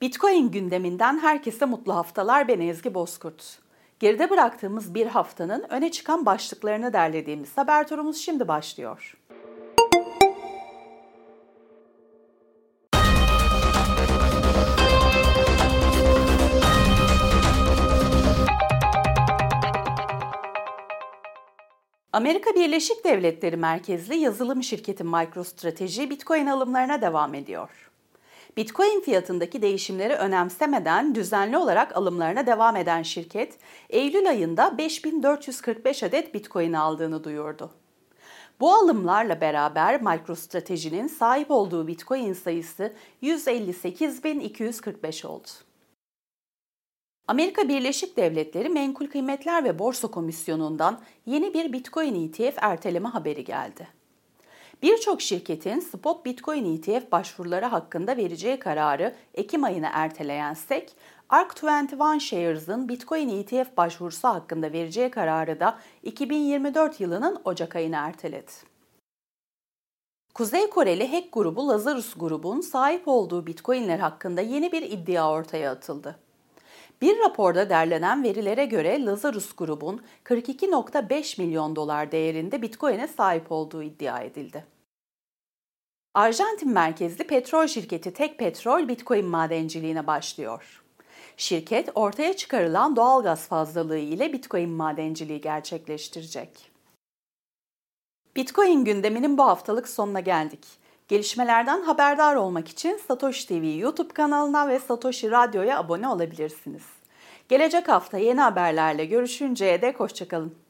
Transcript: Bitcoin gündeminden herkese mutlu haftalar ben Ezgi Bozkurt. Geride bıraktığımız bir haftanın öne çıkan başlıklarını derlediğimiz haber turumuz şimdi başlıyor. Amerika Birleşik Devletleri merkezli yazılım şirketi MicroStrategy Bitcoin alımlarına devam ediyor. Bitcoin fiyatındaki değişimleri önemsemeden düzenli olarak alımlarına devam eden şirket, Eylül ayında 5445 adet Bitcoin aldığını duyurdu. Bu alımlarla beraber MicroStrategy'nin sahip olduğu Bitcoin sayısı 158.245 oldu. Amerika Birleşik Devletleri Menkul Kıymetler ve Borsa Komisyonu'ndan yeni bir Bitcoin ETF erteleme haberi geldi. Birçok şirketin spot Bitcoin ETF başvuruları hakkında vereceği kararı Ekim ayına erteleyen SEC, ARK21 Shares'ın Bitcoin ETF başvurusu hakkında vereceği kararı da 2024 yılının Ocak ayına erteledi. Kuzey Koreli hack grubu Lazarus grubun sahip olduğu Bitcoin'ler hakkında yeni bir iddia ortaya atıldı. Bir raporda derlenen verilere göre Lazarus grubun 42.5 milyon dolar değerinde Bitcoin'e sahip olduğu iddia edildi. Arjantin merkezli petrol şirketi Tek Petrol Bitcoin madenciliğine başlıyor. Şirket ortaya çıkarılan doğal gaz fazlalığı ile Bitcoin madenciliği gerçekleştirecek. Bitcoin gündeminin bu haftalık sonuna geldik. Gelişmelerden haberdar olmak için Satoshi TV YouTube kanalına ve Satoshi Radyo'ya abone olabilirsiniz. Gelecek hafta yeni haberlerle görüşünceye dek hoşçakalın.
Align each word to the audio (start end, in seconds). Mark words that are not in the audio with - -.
Bitcoin 0.00 0.50
gündeminden 0.50 1.18
herkese 1.18 1.64
mutlu 1.64 1.94
haftalar 1.94 2.48
ben 2.48 2.60
Ezgi 2.60 2.94
Bozkurt. 2.94 3.58
Geride 4.00 4.30
bıraktığımız 4.30 4.94
bir 4.94 5.06
haftanın 5.06 5.64
öne 5.68 5.90
çıkan 5.90 6.26
başlıklarını 6.26 6.92
derlediğimiz 6.92 7.58
haber 7.58 7.88
turumuz 7.88 8.16
şimdi 8.16 8.48
başlıyor. 8.48 9.14
Amerika 22.12 22.54
Birleşik 22.54 23.04
Devletleri 23.04 23.56
merkezli 23.56 24.16
yazılım 24.16 24.62
şirketi 24.62 25.04
MicroStrategy 25.04 26.10
Bitcoin 26.10 26.46
alımlarına 26.46 27.00
devam 27.00 27.34
ediyor. 27.34 27.87
Bitcoin 28.56 29.00
fiyatındaki 29.00 29.62
değişimleri 29.62 30.14
önemsemeden 30.14 31.14
düzenli 31.14 31.58
olarak 31.58 31.96
alımlarına 31.96 32.46
devam 32.46 32.76
eden 32.76 33.02
şirket, 33.02 33.58
Eylül 33.90 34.28
ayında 34.28 34.78
5445 34.78 36.02
adet 36.02 36.34
Bitcoin 36.34 36.72
aldığını 36.72 37.24
duyurdu. 37.24 37.70
Bu 38.60 38.74
alımlarla 38.74 39.40
beraber 39.40 40.02
MicroStrategy'nin 40.02 41.06
sahip 41.06 41.50
olduğu 41.50 41.86
Bitcoin 41.86 42.32
sayısı 42.32 42.92
158.245 43.22 45.26
oldu. 45.26 45.48
Amerika 47.28 47.68
Birleşik 47.68 48.16
Devletleri 48.16 48.68
Menkul 48.68 49.06
Kıymetler 49.06 49.64
ve 49.64 49.78
Borsa 49.78 50.08
Komisyonu'ndan 50.08 51.00
yeni 51.26 51.54
bir 51.54 51.72
Bitcoin 51.72 52.28
ETF 52.28 52.54
erteleme 52.56 53.08
haberi 53.08 53.44
geldi. 53.44 53.97
Birçok 54.82 55.22
şirketin 55.22 55.80
spot 55.80 56.24
Bitcoin 56.24 56.76
ETF 56.76 57.12
başvuruları 57.12 57.66
hakkında 57.66 58.16
vereceği 58.16 58.58
kararı 58.58 59.14
Ekim 59.34 59.64
ayına 59.64 59.90
erteleyen 59.92 60.54
SEC, 60.54 60.86
ARK21 61.30 62.20
Shares'ın 62.20 62.88
Bitcoin 62.88 63.28
ETF 63.28 63.76
başvurusu 63.76 64.28
hakkında 64.28 64.72
vereceği 64.72 65.10
kararı 65.10 65.60
da 65.60 65.78
2024 66.02 67.00
yılının 67.00 67.40
Ocak 67.44 67.76
ayına 67.76 68.06
erteledi. 68.06 68.52
Kuzey 70.34 70.70
Koreli 70.70 71.12
hack 71.12 71.32
grubu 71.32 71.68
Lazarus 71.68 72.14
grubun 72.14 72.60
sahip 72.60 73.08
olduğu 73.08 73.46
Bitcoin'ler 73.46 73.98
hakkında 73.98 74.40
yeni 74.40 74.72
bir 74.72 74.82
iddia 74.82 75.30
ortaya 75.30 75.70
atıldı. 75.70 76.27
Bir 77.00 77.18
raporda 77.18 77.70
derlenen 77.70 78.22
verilere 78.22 78.64
göre 78.64 79.04
Lazarus 79.04 79.56
grubun 79.56 80.02
42.5 80.24 81.40
milyon 81.40 81.76
dolar 81.76 82.12
değerinde 82.12 82.62
Bitcoin'e 82.62 83.08
sahip 83.08 83.52
olduğu 83.52 83.82
iddia 83.82 84.20
edildi. 84.20 84.64
Arjantin 86.14 86.72
merkezli 86.72 87.26
petrol 87.26 87.66
şirketi 87.66 88.12
Tek 88.12 88.38
Petrol 88.38 88.88
Bitcoin 88.88 89.26
madenciliğine 89.26 90.06
başlıyor. 90.06 90.82
Şirket 91.36 91.88
ortaya 91.94 92.36
çıkarılan 92.36 92.96
doğal 92.96 93.22
gaz 93.22 93.48
fazlalığı 93.48 93.98
ile 93.98 94.32
Bitcoin 94.32 94.70
madenciliği 94.70 95.40
gerçekleştirecek. 95.40 96.70
Bitcoin 98.36 98.84
gündeminin 98.84 99.38
bu 99.38 99.42
haftalık 99.42 99.88
sonuna 99.88 100.20
geldik. 100.20 100.66
Gelişmelerden 101.08 101.82
haberdar 101.82 102.34
olmak 102.36 102.68
için 102.68 103.00
Satoshi 103.08 103.48
TV 103.48 103.78
YouTube 103.78 104.14
kanalına 104.14 104.68
ve 104.68 104.78
Satoshi 104.78 105.30
Radyo'ya 105.30 105.78
abone 105.78 106.08
olabilirsiniz. 106.08 106.82
Gelecek 107.48 107.88
hafta 107.88 108.18
yeni 108.18 108.40
haberlerle 108.40 109.04
görüşünceye 109.04 109.82
dek 109.82 110.00
hoşçakalın. 110.00 110.67